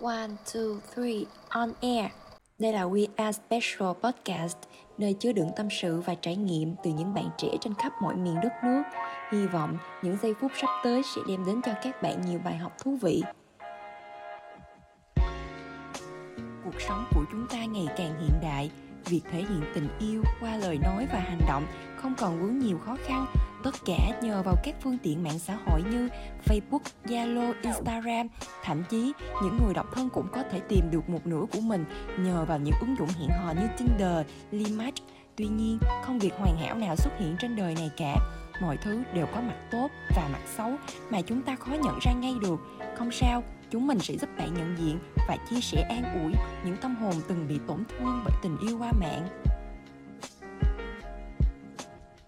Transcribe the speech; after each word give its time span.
One, 0.00 0.30
two, 0.52 0.78
three, 0.94 1.24
on 1.48 1.72
air. 1.80 2.10
Đây 2.58 2.72
là 2.72 2.82
We 2.82 3.06
Are 3.16 3.32
Special 3.32 3.88
Podcast, 4.02 4.56
nơi 4.98 5.12
chứa 5.12 5.32
đựng 5.32 5.50
tâm 5.56 5.68
sự 5.70 6.00
và 6.00 6.14
trải 6.14 6.36
nghiệm 6.36 6.74
từ 6.84 6.90
những 6.90 7.14
bạn 7.14 7.30
trẻ 7.38 7.48
trên 7.60 7.74
khắp 7.74 7.92
mọi 8.02 8.16
miền 8.16 8.34
đất 8.42 8.52
nước. 8.64 8.82
Hy 9.32 9.46
vọng 9.46 9.78
những 10.02 10.16
giây 10.22 10.34
phút 10.40 10.52
sắp 10.60 10.68
tới 10.84 11.02
sẽ 11.02 11.20
đem 11.28 11.46
đến 11.46 11.60
cho 11.62 11.72
các 11.82 12.02
bạn 12.02 12.20
nhiều 12.26 12.40
bài 12.44 12.56
học 12.56 12.72
thú 12.84 12.98
vị. 13.02 13.22
Cuộc 16.64 16.80
sống 16.88 17.04
của 17.14 17.24
chúng 17.30 17.46
ta 17.50 17.64
ngày 17.64 17.86
càng 17.96 18.20
hiện 18.20 18.40
đại, 18.42 18.70
việc 19.04 19.20
thể 19.30 19.38
hiện 19.38 19.62
tình 19.74 19.88
yêu 20.00 20.22
qua 20.40 20.56
lời 20.56 20.78
nói 20.82 21.06
và 21.12 21.18
hành 21.18 21.40
động 21.48 21.66
không 21.96 22.14
còn 22.18 22.40
vướng 22.40 22.58
nhiều 22.58 22.78
khó 22.86 22.96
khăn 23.06 23.26
tất 23.66 23.84
cả 23.84 24.20
nhờ 24.22 24.42
vào 24.42 24.56
các 24.64 24.74
phương 24.80 24.98
tiện 25.02 25.22
mạng 25.22 25.38
xã 25.38 25.58
hội 25.66 25.82
như 25.90 26.08
Facebook, 26.44 26.80
Zalo, 27.04 27.52
Instagram. 27.62 28.28
Thậm 28.64 28.82
chí, 28.90 29.12
những 29.42 29.58
người 29.64 29.74
độc 29.74 29.86
thân 29.94 30.08
cũng 30.08 30.26
có 30.32 30.42
thể 30.50 30.60
tìm 30.68 30.90
được 30.90 31.08
một 31.08 31.26
nửa 31.26 31.44
của 31.52 31.60
mình 31.60 31.84
nhờ 32.18 32.44
vào 32.44 32.58
những 32.58 32.74
ứng 32.80 32.96
dụng 32.98 33.08
hẹn 33.08 33.28
hò 33.28 33.52
như 33.52 33.66
Tinder, 33.78 34.26
Limatch. 34.50 35.02
Tuy 35.36 35.46
nhiên, 35.46 35.78
không 36.04 36.18
việc 36.18 36.34
hoàn 36.38 36.56
hảo 36.56 36.74
nào 36.76 36.96
xuất 36.96 37.10
hiện 37.18 37.36
trên 37.40 37.56
đời 37.56 37.74
này 37.74 37.90
cả. 37.96 38.16
Mọi 38.62 38.76
thứ 38.76 39.02
đều 39.14 39.26
có 39.26 39.40
mặt 39.40 39.56
tốt 39.70 39.88
và 40.16 40.28
mặt 40.32 40.42
xấu 40.56 40.72
mà 41.10 41.20
chúng 41.22 41.42
ta 41.42 41.56
khó 41.56 41.72
nhận 41.72 41.98
ra 42.02 42.12
ngay 42.12 42.34
được. 42.42 42.60
Không 42.96 43.10
sao, 43.12 43.42
chúng 43.70 43.86
mình 43.86 43.98
sẽ 43.98 44.16
giúp 44.16 44.28
bạn 44.38 44.54
nhận 44.54 44.76
diện 44.78 44.98
và 45.28 45.36
chia 45.50 45.60
sẻ 45.60 45.86
an 45.88 46.22
ủi 46.22 46.32
những 46.64 46.76
tâm 46.76 46.96
hồn 46.96 47.14
từng 47.28 47.48
bị 47.48 47.58
tổn 47.66 47.84
thương 47.88 48.22
bởi 48.24 48.34
tình 48.42 48.56
yêu 48.68 48.78
qua 48.78 48.92
mạng. 49.00 49.28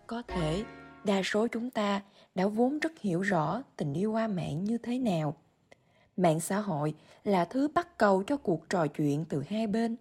Có 0.06 0.22
thể 0.28 0.64
đa 1.08 1.22
số 1.24 1.46
chúng 1.46 1.70
ta 1.70 2.02
đã 2.34 2.46
vốn 2.46 2.78
rất 2.78 2.98
hiểu 3.00 3.20
rõ 3.20 3.62
tình 3.76 3.94
yêu 3.94 4.12
qua 4.12 4.28
mạng 4.28 4.64
như 4.64 4.78
thế 4.78 4.98
nào. 4.98 5.36
Mạng 6.16 6.40
xã 6.40 6.60
hội 6.60 6.94
là 7.24 7.44
thứ 7.44 7.68
bắt 7.68 7.98
cầu 7.98 8.22
cho 8.22 8.36
cuộc 8.36 8.68
trò 8.70 8.86
chuyện 8.86 9.24
từ 9.28 9.42
hai 9.48 9.66
bên. 9.66 9.96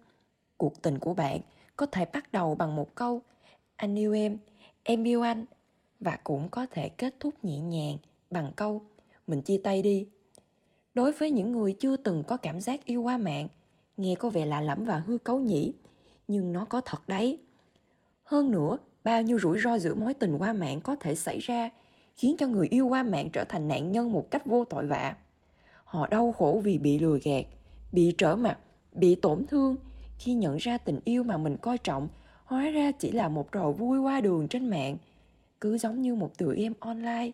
Cuộc 0.56 0.82
tình 0.82 0.98
của 0.98 1.14
bạn 1.14 1.40
có 1.76 1.86
thể 1.86 2.04
bắt 2.04 2.32
đầu 2.32 2.54
bằng 2.54 2.76
một 2.76 2.94
câu, 2.94 3.22
anh 3.76 3.98
yêu 3.98 4.12
em 4.12 4.38
em 4.82 5.04
yêu 5.04 5.22
anh. 5.22 5.44
Và 6.00 6.18
cũng 6.24 6.48
có 6.48 6.66
thể 6.70 6.88
kết 6.88 7.14
thúc 7.20 7.34
nhẹ 7.44 7.58
nhàng 7.58 7.96
bằng 8.30 8.52
câu, 8.56 8.82
mình 9.26 9.42
chia 9.42 9.60
tay 9.64 9.82
đi. 9.82 10.08
Đối 10.94 11.12
với 11.12 11.30
những 11.30 11.52
người 11.52 11.72
chưa 11.72 11.96
từng 11.96 12.24
có 12.26 12.36
cảm 12.36 12.60
giác 12.60 12.84
yêu 12.84 13.02
qua 13.02 13.18
mạng, 13.18 13.48
nghe 13.96 14.14
có 14.14 14.30
vẻ 14.30 14.46
lạ 14.46 14.60
lẫm 14.60 14.84
và 14.84 14.98
hư 14.98 15.18
cấu 15.18 15.40
nhỉ, 15.40 15.72
nhưng 16.28 16.52
nó 16.52 16.64
có 16.64 16.80
thật 16.80 17.08
đấy. 17.08 17.38
Hơn 18.22 18.50
nữa 18.50 18.78
bao 19.08 19.22
nhiêu 19.22 19.38
rủi 19.38 19.58
ro 19.60 19.78
giữa 19.78 19.94
mối 19.94 20.14
tình 20.14 20.38
qua 20.38 20.52
mạng 20.52 20.80
có 20.80 20.96
thể 20.96 21.14
xảy 21.14 21.38
ra 21.38 21.70
khiến 22.16 22.36
cho 22.38 22.46
người 22.46 22.68
yêu 22.70 22.86
qua 22.86 23.02
mạng 23.02 23.28
trở 23.32 23.44
thành 23.44 23.68
nạn 23.68 23.92
nhân 23.92 24.12
một 24.12 24.30
cách 24.30 24.46
vô 24.46 24.64
tội 24.64 24.86
vạ? 24.86 25.16
Họ 25.84 26.06
đau 26.06 26.32
khổ 26.32 26.60
vì 26.64 26.78
bị 26.78 26.98
lừa 26.98 27.18
gạt, 27.22 27.44
bị 27.92 28.14
trở 28.18 28.36
mặt, 28.36 28.58
bị 28.92 29.14
tổn 29.14 29.46
thương. 29.46 29.76
Khi 30.18 30.34
nhận 30.34 30.56
ra 30.56 30.78
tình 30.78 31.00
yêu 31.04 31.22
mà 31.22 31.36
mình 31.36 31.56
coi 31.56 31.78
trọng, 31.78 32.08
hóa 32.44 32.70
ra 32.70 32.92
chỉ 32.92 33.10
là 33.10 33.28
một 33.28 33.52
trò 33.52 33.70
vui 33.70 33.98
qua 33.98 34.20
đường 34.20 34.48
trên 34.48 34.70
mạng. 34.70 34.96
Cứ 35.60 35.78
giống 35.78 36.02
như 36.02 36.14
một 36.14 36.38
tựa 36.38 36.54
em 36.56 36.74
online. 36.80 37.30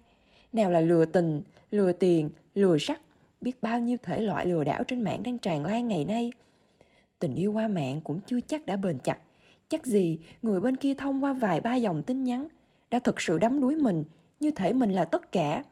Nào 0.53 0.71
là 0.71 0.81
lừa 0.81 1.05
tình, 1.05 1.43
lừa 1.71 1.93
tiền, 1.93 2.31
lừa 2.55 2.79
sắc 2.79 3.01
biết 3.41 3.63
bao 3.63 3.81
nhiêu 3.81 3.97
thể 4.03 4.21
loại 4.21 4.47
lừa 4.47 4.65
đảo 4.65 4.85
trên 4.85 5.03
mạng 5.03 5.23
đang 5.23 5.39
tràn 5.39 5.67
lan 5.67 5.89
ngày 5.89 6.05
nay. 6.05 6.33
Tình 7.19 7.35
yêu 7.35 7.53
qua 7.53 7.69
mạng 7.69 8.01
cũng 8.05 8.21
chưa 8.27 8.41
chắc 8.41 8.67
đã 8.67 8.77
bền 8.77 8.99
chặt. 8.99 9.19
Chắc 9.75 9.87
gì 9.87 10.19
người 10.43 10.61
bên 10.61 10.77
kia 10.77 10.95
thông 10.95 11.25
qua 11.25 11.33
vài 11.33 11.61
ba 11.61 11.75
dòng 11.75 12.03
tin 12.03 12.25
nhắn 12.25 12.49
đã 12.91 12.99
thực 12.99 13.21
sự 13.21 13.39
đắm 13.39 13.61
đuối 13.61 13.77
mình 13.77 14.05
như 14.41 14.51
thể 14.51 14.73
mình 14.73 14.93
là 14.93 15.05
tất 15.05 15.33
cả, 15.33 15.65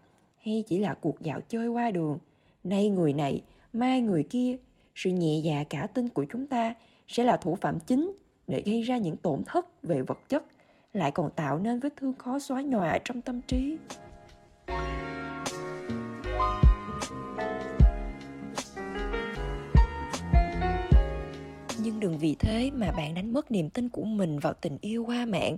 hay 0.45 0.65
chỉ 0.67 0.79
là 0.79 0.95
cuộc 0.95 1.21
dạo 1.21 1.41
chơi 1.49 1.69
qua 1.69 1.91
đường. 1.91 2.19
Nay 2.65 2.89
người 2.89 3.13
này, 3.13 3.43
mai 3.73 4.01
người 4.01 4.23
kia, 4.23 4.57
sự 4.95 5.11
nhẹ 5.11 5.41
dạ 5.45 5.65
cả 5.71 5.87
tin 5.95 6.09
của 6.09 6.25
chúng 6.33 6.47
ta 6.47 6.75
sẽ 7.09 7.25
là 7.25 7.37
thủ 7.37 7.55
phạm 7.55 7.81
chính 7.81 8.13
để 8.47 8.63
gây 8.67 8.83
ra 8.83 8.97
những 8.97 9.17
tổn 9.17 9.43
thất 9.47 9.83
về 9.83 10.03
vật 10.03 10.19
chất, 10.29 10.45
lại 10.93 11.11
còn 11.11 11.31
tạo 11.31 11.59
nên 11.59 11.81
vết 11.81 11.97
thương 11.97 12.13
khó 12.19 12.39
xóa 12.39 12.63
nhòa 12.63 12.99
trong 13.05 13.21
tâm 13.21 13.41
trí. 13.41 13.77
Đừng 22.03 22.19
vì 22.19 22.35
thế 22.39 22.71
mà 22.75 22.93
bạn 22.93 23.15
đánh 23.15 23.33
mất 23.33 23.51
niềm 23.51 23.71
tin 23.71 23.89
của 23.89 24.05
mình 24.05 24.39
vào 24.39 24.55
tình 24.55 24.79
yêu 24.81 25.05
qua 25.05 25.27
mạng. 25.27 25.57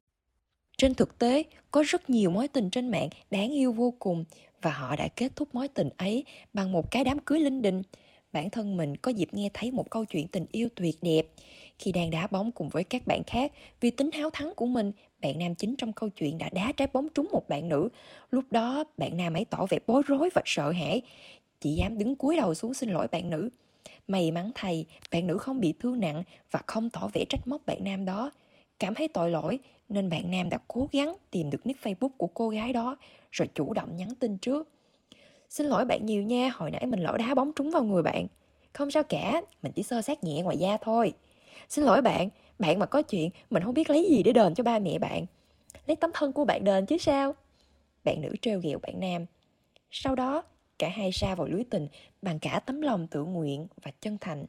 Trên 0.78 0.94
thực 0.94 1.18
tế, 1.18 1.42
có 1.70 1.84
rất 1.86 2.10
nhiều 2.10 2.30
mối 2.30 2.48
tình 2.48 2.70
trên 2.70 2.90
mạng 2.90 3.08
đáng 3.30 3.52
yêu 3.52 3.72
vô 3.72 3.94
cùng 3.98 4.24
và 4.62 4.70
họ 4.70 4.96
đã 4.96 5.08
kết 5.08 5.36
thúc 5.36 5.54
mối 5.54 5.68
tình 5.68 5.88
ấy 5.96 6.24
bằng 6.52 6.72
một 6.72 6.90
cái 6.90 7.04
đám 7.04 7.18
cưới 7.18 7.40
linh 7.40 7.62
đình. 7.62 7.82
Bản 8.32 8.50
thân 8.50 8.76
mình 8.76 8.96
có 8.96 9.10
dịp 9.10 9.28
nghe 9.32 9.48
thấy 9.54 9.70
một 9.70 9.90
câu 9.90 10.04
chuyện 10.04 10.28
tình 10.28 10.46
yêu 10.52 10.68
tuyệt 10.74 10.96
đẹp. 11.02 11.26
Khi 11.78 11.92
đang 11.92 12.10
đá 12.10 12.26
bóng 12.26 12.52
cùng 12.52 12.68
với 12.68 12.84
các 12.84 13.06
bạn 13.06 13.22
khác, 13.26 13.52
vì 13.80 13.90
tính 13.90 14.10
háo 14.12 14.30
thắng 14.30 14.52
của 14.56 14.66
mình, 14.66 14.92
bạn 15.22 15.38
nam 15.38 15.54
chính 15.54 15.76
trong 15.76 15.92
câu 15.92 16.08
chuyện 16.08 16.38
đã 16.38 16.48
đá 16.52 16.72
trái 16.72 16.88
bóng 16.92 17.08
trúng 17.14 17.28
một 17.32 17.48
bạn 17.48 17.68
nữ. 17.68 17.88
Lúc 18.30 18.44
đó, 18.50 18.84
bạn 18.96 19.16
nam 19.16 19.34
ấy 19.34 19.44
tỏ 19.44 19.66
vẻ 19.66 19.78
bối 19.86 20.02
rối 20.06 20.30
và 20.34 20.42
sợ 20.44 20.70
hãi. 20.70 21.02
Chỉ 21.60 21.74
dám 21.74 21.98
đứng 21.98 22.16
cúi 22.16 22.36
đầu 22.36 22.54
xuống 22.54 22.74
xin 22.74 22.90
lỗi 22.90 23.06
bạn 23.12 23.30
nữ. 23.30 23.50
May 24.08 24.30
mắn 24.30 24.50
thầy, 24.54 24.86
bạn 25.12 25.26
nữ 25.26 25.38
không 25.38 25.60
bị 25.60 25.74
thương 25.80 26.00
nặng 26.00 26.22
và 26.50 26.60
không 26.66 26.90
tỏ 26.90 27.08
vẻ 27.12 27.24
trách 27.28 27.46
móc 27.46 27.66
bạn 27.66 27.84
nam 27.84 28.04
đó. 28.04 28.30
Cảm 28.78 28.94
thấy 28.94 29.08
tội 29.08 29.30
lỗi 29.30 29.58
nên 29.88 30.10
bạn 30.10 30.30
nam 30.30 30.50
đã 30.50 30.58
cố 30.68 30.88
gắng 30.92 31.16
tìm 31.30 31.50
được 31.50 31.66
nick 31.66 31.82
Facebook 31.82 32.08
của 32.16 32.26
cô 32.26 32.48
gái 32.48 32.72
đó 32.72 32.96
rồi 33.32 33.48
chủ 33.54 33.74
động 33.74 33.96
nhắn 33.96 34.08
tin 34.14 34.38
trước. 34.38 34.68
Xin 35.50 35.66
lỗi 35.66 35.84
bạn 35.84 36.06
nhiều 36.06 36.22
nha, 36.22 36.50
hồi 36.54 36.70
nãy 36.70 36.86
mình 36.86 37.00
lỡ 37.00 37.16
đá 37.18 37.34
bóng 37.34 37.52
trúng 37.52 37.70
vào 37.70 37.84
người 37.84 38.02
bạn. 38.02 38.26
Không 38.72 38.90
sao 38.90 39.02
cả, 39.02 39.42
mình 39.62 39.72
chỉ 39.72 39.82
sơ 39.82 40.02
sát 40.02 40.24
nhẹ 40.24 40.42
ngoài 40.42 40.56
da 40.56 40.76
thôi. 40.76 41.12
Xin 41.68 41.84
lỗi 41.84 42.02
bạn, 42.02 42.28
bạn 42.58 42.78
mà 42.78 42.86
có 42.86 43.02
chuyện 43.02 43.30
mình 43.50 43.62
không 43.62 43.74
biết 43.74 43.90
lấy 43.90 44.06
gì 44.10 44.22
để 44.22 44.32
đền 44.32 44.54
cho 44.54 44.64
ba 44.64 44.78
mẹ 44.78 44.98
bạn. 44.98 45.26
Lấy 45.86 45.96
tấm 45.96 46.10
thân 46.14 46.32
của 46.32 46.44
bạn 46.44 46.64
đền 46.64 46.86
chứ 46.86 46.98
sao? 46.98 47.34
Bạn 48.04 48.20
nữ 48.20 48.28
trêu 48.42 48.60
ghẹo 48.60 48.78
bạn 48.78 49.00
nam. 49.00 49.26
Sau 49.90 50.14
đó, 50.14 50.42
cả 50.78 50.88
hai 50.88 51.10
ra 51.10 51.34
vào 51.34 51.46
lưới 51.46 51.64
tình 51.64 51.88
bằng 52.22 52.38
cả 52.38 52.60
tấm 52.66 52.80
lòng 52.80 53.06
tự 53.06 53.24
nguyện 53.24 53.66
và 53.82 53.90
chân 54.00 54.18
thành. 54.20 54.46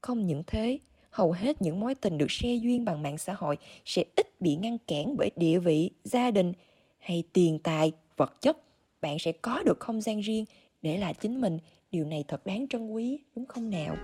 Không 0.00 0.26
những 0.26 0.42
thế, 0.46 0.78
hầu 1.10 1.32
hết 1.32 1.62
những 1.62 1.80
mối 1.80 1.94
tình 1.94 2.18
được 2.18 2.30
xe 2.30 2.54
duyên 2.54 2.84
bằng 2.84 3.02
mạng 3.02 3.18
xã 3.18 3.32
hội 3.32 3.58
sẽ 3.84 4.04
ít 4.16 4.40
bị 4.40 4.56
ngăn 4.56 4.78
cản 4.86 5.16
bởi 5.16 5.30
địa 5.36 5.58
vị, 5.58 5.90
gia 6.04 6.30
đình 6.30 6.52
hay 6.98 7.22
tiền 7.32 7.58
tài, 7.58 7.92
vật 8.16 8.40
chất. 8.40 8.56
Bạn 9.00 9.18
sẽ 9.18 9.32
có 9.32 9.62
được 9.62 9.80
không 9.80 10.00
gian 10.00 10.20
riêng 10.20 10.44
để 10.82 10.98
là 10.98 11.12
chính 11.12 11.40
mình. 11.40 11.58
Điều 11.90 12.04
này 12.04 12.24
thật 12.28 12.46
đáng 12.46 12.66
trân 12.68 12.90
quý, 12.90 13.18
đúng 13.36 13.46
không 13.46 13.70
nào? 13.70 13.96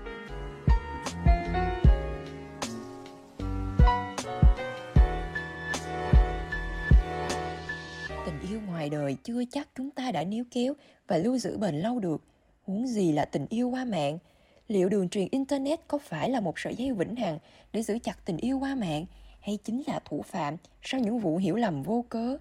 Tình 8.29 8.51
yêu 8.51 8.61
ngoài 8.67 8.91
đời 8.91 9.17
chưa 9.25 9.45
chắc 9.51 9.69
chúng 9.77 9.91
ta 9.91 10.13
đã 10.13 10.25
níu 10.25 10.45
kéo 10.51 10.75
và 11.07 11.19
lưu 11.19 11.39
giữ 11.39 11.59
bền 11.59 11.75
lâu 11.75 12.01
được. 12.01 12.23
Huống 12.63 12.87
gì 12.87 13.13
là 13.13 13.25
tình 13.25 13.47
yêu 13.51 13.71
qua 13.71 13.85
mạng. 13.85 14.19
Liệu 14.69 14.89
đường 14.89 15.09
truyền 15.09 15.29
Internet 15.31 15.81
có 15.89 15.99
phải 15.99 16.31
là 16.31 16.41
một 16.41 16.59
sợi 16.59 16.75
dây 16.75 16.93
vĩnh 16.93 17.17
hằng 17.17 17.39
để 17.73 17.83
giữ 17.83 17.99
chặt 17.99 18.25
tình 18.25 18.37
yêu 18.37 18.59
qua 18.59 18.75
mạng 18.75 19.07
hay 19.41 19.59
chính 19.65 19.83
là 19.87 20.01
thủ 20.05 20.23
phạm 20.23 20.57
sau 20.83 21.01
những 21.01 21.19
vụ 21.19 21.37
hiểu 21.37 21.57
lầm 21.57 21.83
vô 21.83 22.05
cớ? 22.09 22.37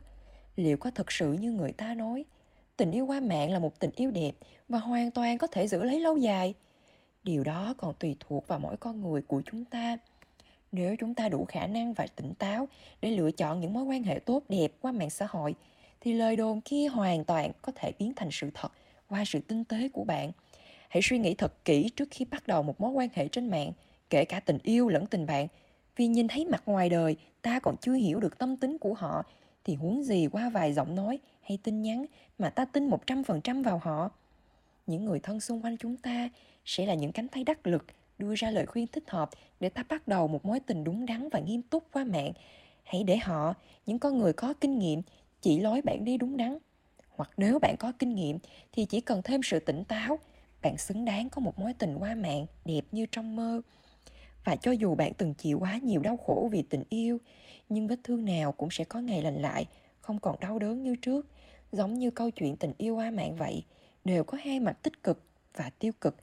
Liệu 0.56 0.78
có 0.78 0.92
thật 0.96 1.12
sự 1.12 1.34
như 1.34 1.52
người 1.52 1.72
ta 1.72 1.94
nói, 1.94 2.26
tình 2.78 2.92
yêu 2.92 3.06
qua 3.06 3.20
mạng 3.20 3.52
là 3.52 3.60
một 3.60 3.80
tình 3.80 3.92
yêu 3.96 4.12
đẹp 4.12 4.32
và 4.70 4.80
hoàn 4.80 5.12
toàn 5.12 5.38
có 5.38 5.48
thể 5.48 5.68
giữ 5.68 5.84
lấy 5.84 6.00
lâu 6.00 6.18
dài? 6.18 6.54
Điều 7.24 7.44
đó 7.44 7.74
còn 7.78 7.94
tùy 8.00 8.16
thuộc 8.20 8.48
vào 8.48 8.60
mỗi 8.60 8.78
con 8.78 9.02
người 9.02 9.22
của 9.22 9.42
chúng 9.52 9.66
ta. 9.66 9.98
Nếu 10.72 10.96
chúng 11.00 11.14
ta 11.14 11.30
đủ 11.30 11.46
khả 11.46 11.68
năng 11.68 11.94
và 11.94 12.08
tỉnh 12.16 12.34
táo 12.34 12.68
để 13.02 13.12
lựa 13.12 13.32
chọn 13.32 13.60
những 13.60 13.74
mối 13.74 13.84
quan 13.84 14.04
hệ 14.04 14.20
tốt 14.20 14.44
đẹp 14.50 14.72
qua 14.82 14.92
mạng 14.92 15.10
xã 15.10 15.28
hội 15.30 15.56
thì 16.02 16.14
lời 16.14 16.36
đồn 16.36 16.62
kia 16.62 16.88
hoàn 16.88 17.24
toàn 17.24 17.52
có 17.62 17.72
thể 17.76 17.92
biến 18.00 18.14
thành 18.16 18.30
sự 18.32 18.50
thật 18.54 18.72
qua 19.10 19.24
sự 19.26 19.40
tinh 19.40 19.64
tế 19.64 19.90
của 19.94 20.04
bạn. 20.04 20.32
Hãy 20.90 21.02
suy 21.04 21.20
nghĩ 21.20 21.34
thật 21.34 21.66
kỹ 21.66 21.90
trước 21.96 22.08
khi 22.12 22.26
bắt 22.26 22.48
đầu 22.48 22.64
một 22.64 22.82
mối 22.82 22.92
quan 22.92 23.10
hệ 23.14 23.28
trên 23.28 23.50
mạng, 23.50 23.72
kể 24.10 24.26
cả 24.26 24.40
tình 24.40 24.58
yêu 24.64 24.90
lẫn 24.90 25.06
tình 25.06 25.26
bạn. 25.26 25.48
Vì 25.96 26.08
nhìn 26.08 26.28
thấy 26.28 26.46
mặt 26.46 26.64
ngoài 26.66 26.90
đời, 26.90 27.16
ta 27.42 27.60
còn 27.60 27.76
chưa 27.82 27.94
hiểu 27.94 28.20
được 28.20 28.38
tâm 28.38 28.58
tính 28.58 28.78
của 28.78 28.94
họ, 28.94 29.24
thì 29.64 29.76
huống 29.76 30.04
gì 30.04 30.28
qua 30.32 30.50
vài 30.50 30.74
giọng 30.74 30.96
nói 30.96 31.20
hay 31.42 31.58
tin 31.64 31.82
nhắn 31.82 32.06
mà 32.40 32.50
ta 32.50 32.66
tin 32.66 32.90
100% 32.90 33.64
vào 33.64 33.78
họ. 33.84 34.10
Những 34.88 35.06
người 35.06 35.20
thân 35.20 35.40
xung 35.40 35.62
quanh 35.62 35.78
chúng 35.78 35.98
ta 35.98 36.30
sẽ 36.66 36.86
là 36.86 36.94
những 36.94 37.12
cánh 37.12 37.28
tay 37.28 37.44
đắc 37.44 37.68
lực 37.68 37.86
đưa 38.18 38.36
ra 38.36 38.52
lời 38.52 38.66
khuyên 38.66 38.88
thích 38.88 39.10
hợp 39.10 39.30
để 39.60 39.70
ta 39.70 39.84
bắt 39.90 40.08
đầu 40.08 40.28
một 40.28 40.46
mối 40.46 40.60
tình 40.60 40.84
đúng 40.84 41.06
đắn 41.06 41.30
và 41.30 41.40
nghiêm 41.40 41.62
túc 41.62 41.84
qua 41.92 42.04
mạng. 42.04 42.32
Hãy 42.84 43.04
để 43.04 43.18
họ, 43.18 43.54
những 43.86 44.00
con 44.00 44.18
người 44.18 44.34
có 44.34 44.54
kinh 44.62 44.80
nghiệm, 44.80 45.02
chỉ 45.48 45.60
lối 45.60 45.82
bạn 45.82 46.06
đi 46.06 46.18
đúng 46.18 46.38
đắn. 46.38 46.58
Hoặc 47.10 47.30
nếu 47.38 47.60
bạn 47.60 47.76
có 47.80 47.92
kinh 48.00 48.16
nghiệm 48.16 48.38
thì 48.72 48.86
chỉ 48.86 49.02
cần 49.02 49.22
thêm 49.24 49.42
sự 49.44 49.60
tỉnh 49.60 49.84
táo, 49.84 50.20
bạn 50.62 50.78
xứng 50.78 51.06
đáng 51.06 51.30
có 51.30 51.40
một 51.40 51.60
mối 51.60 51.74
tình 51.74 51.96
qua 51.96 52.16
mạng 52.16 52.46
đẹp 52.66 52.82
như 52.92 53.06
trong 53.12 53.36
mơ. 53.36 53.62
Và 54.44 54.56
cho 54.56 54.72
dù 54.72 54.96
bạn 54.96 55.14
từng 55.14 55.34
chịu 55.34 55.60
quá 55.60 55.80
nhiều 55.84 56.02
đau 56.02 56.18
khổ 56.18 56.50
vì 56.52 56.62
tình 56.62 56.84
yêu, 56.90 57.18
nhưng 57.70 57.88
vết 57.88 58.00
thương 58.04 58.26
nào 58.26 58.52
cũng 58.52 58.70
sẽ 58.72 58.84
có 58.84 59.00
ngày 59.00 59.22
lành 59.22 59.42
lại, 59.42 59.66
không 60.02 60.20
còn 60.20 60.40
đau 60.40 60.60
đớn 60.60 60.84
như 60.84 60.96
trước. 60.96 61.28
Giống 61.72 61.94
như 61.94 62.12
câu 62.12 62.30
chuyện 62.30 62.56
tình 62.56 62.74
yêu 62.78 62.96
qua 62.96 63.12
mạng 63.12 63.36
vậy, 63.36 63.64
đều 64.06 64.24
có 64.24 64.38
hai 64.44 64.60
mặt 64.60 64.78
tích 64.84 65.04
cực 65.04 65.24
và 65.56 65.72
tiêu 65.80 65.92
cực. 66.02 66.16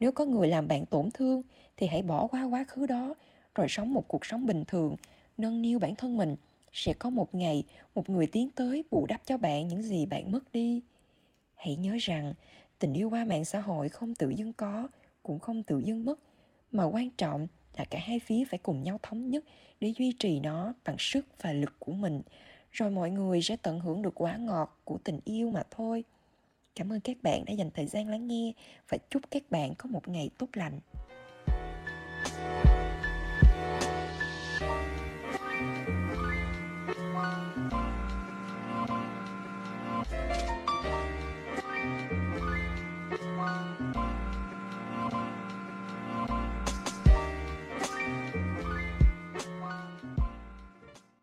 nếu 0.00 0.12
có 0.12 0.24
người 0.24 0.48
làm 0.48 0.68
bạn 0.68 0.86
tổn 0.86 1.10
thương 1.10 1.42
thì 1.76 1.86
hãy 1.86 2.02
bỏ 2.02 2.26
qua 2.26 2.44
quá 2.44 2.64
khứ 2.68 2.86
đó 2.86 3.14
rồi 3.54 3.66
sống 3.70 3.94
một 3.94 4.08
cuộc 4.08 4.26
sống 4.26 4.46
bình 4.46 4.64
thường 4.64 4.96
nâng 5.38 5.62
niu 5.62 5.78
bản 5.78 5.94
thân 5.94 6.16
mình 6.16 6.36
sẽ 6.72 6.92
có 6.92 7.10
một 7.10 7.34
ngày 7.34 7.64
một 7.94 8.10
người 8.10 8.26
tiến 8.26 8.50
tới 8.50 8.84
bù 8.90 9.06
đắp 9.06 9.20
cho 9.26 9.36
bạn 9.36 9.68
những 9.68 9.82
gì 9.82 10.06
bạn 10.06 10.32
mất 10.32 10.52
đi. 10.52 10.82
Hãy 11.54 11.76
nhớ 11.76 11.96
rằng, 12.00 12.34
tình 12.78 12.94
yêu 12.94 13.10
qua 13.10 13.24
mạng 13.24 13.44
xã 13.44 13.60
hội 13.60 13.88
không 13.88 14.14
tự 14.14 14.30
dưng 14.30 14.52
có, 14.52 14.88
cũng 15.22 15.38
không 15.38 15.62
tự 15.62 15.78
dưng 15.78 16.04
mất, 16.04 16.20
mà 16.72 16.84
quan 16.84 17.10
trọng 17.10 17.46
là 17.76 17.84
cả 17.84 17.98
hai 18.02 18.18
phía 18.18 18.44
phải 18.44 18.58
cùng 18.58 18.82
nhau 18.82 19.00
thống 19.02 19.30
nhất 19.30 19.44
để 19.80 19.92
duy 19.98 20.12
trì 20.12 20.40
nó 20.40 20.74
bằng 20.84 20.96
sức 20.98 21.26
và 21.40 21.52
lực 21.52 21.72
của 21.78 21.92
mình. 21.92 22.22
Rồi 22.72 22.90
mọi 22.90 23.10
người 23.10 23.42
sẽ 23.42 23.56
tận 23.56 23.80
hưởng 23.80 24.02
được 24.02 24.20
quả 24.20 24.36
ngọt 24.36 24.80
của 24.84 24.98
tình 25.04 25.20
yêu 25.24 25.50
mà 25.50 25.62
thôi. 25.70 26.04
Cảm 26.74 26.92
ơn 26.92 27.00
các 27.00 27.16
bạn 27.22 27.44
đã 27.44 27.52
dành 27.52 27.70
thời 27.74 27.86
gian 27.86 28.08
lắng 28.08 28.28
nghe 28.28 28.52
và 28.88 28.98
chúc 29.10 29.22
các 29.30 29.50
bạn 29.50 29.74
có 29.74 29.88
một 29.88 30.08
ngày 30.08 30.30
tốt 30.38 30.48
lành. 30.52 30.80
Thank 37.22 37.62
you. 40.50 40.61